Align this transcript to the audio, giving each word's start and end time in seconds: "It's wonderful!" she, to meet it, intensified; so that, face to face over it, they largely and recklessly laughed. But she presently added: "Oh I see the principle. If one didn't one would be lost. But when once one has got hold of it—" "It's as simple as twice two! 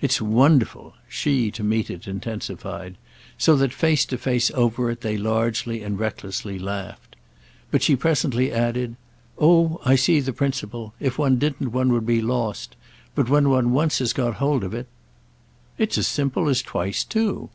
"It's 0.00 0.22
wonderful!" 0.22 0.94
she, 1.06 1.50
to 1.50 1.62
meet 1.62 1.90
it, 1.90 2.08
intensified; 2.08 2.96
so 3.36 3.54
that, 3.56 3.74
face 3.74 4.06
to 4.06 4.16
face 4.16 4.50
over 4.52 4.88
it, 4.90 5.02
they 5.02 5.18
largely 5.18 5.82
and 5.82 5.98
recklessly 5.98 6.58
laughed. 6.58 7.14
But 7.70 7.82
she 7.82 7.94
presently 7.94 8.50
added: 8.50 8.96
"Oh 9.38 9.82
I 9.84 9.94
see 9.96 10.20
the 10.20 10.32
principle. 10.32 10.94
If 10.98 11.18
one 11.18 11.36
didn't 11.38 11.72
one 11.72 11.92
would 11.92 12.06
be 12.06 12.22
lost. 12.22 12.74
But 13.14 13.28
when 13.28 13.50
once 13.50 13.68
one 13.68 13.90
has 13.98 14.14
got 14.14 14.36
hold 14.36 14.64
of 14.64 14.72
it—" 14.72 14.86
"It's 15.76 15.98
as 15.98 16.06
simple 16.06 16.48
as 16.48 16.62
twice 16.62 17.04
two! 17.04 17.50